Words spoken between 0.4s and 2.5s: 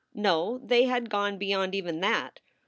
they had gone beyond even that.